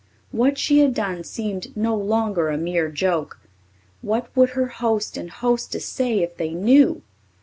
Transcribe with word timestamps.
What 0.31 0.57
she 0.57 0.79
had 0.79 0.95
done 0.95 1.23
seemed 1.23 1.77
no 1.77 1.95
longer 1.95 2.49
a 2.49 2.57
mere 2.57 2.89
joke. 2.89 3.39
What 4.01 4.35
would 4.35 4.49
her 4.57 4.65
host 4.65 5.15
and 5.15 5.29
hostess 5.29 5.85
say 5.85 6.21
if 6.23 6.37
they 6.37 6.55
knew? 6.55 7.03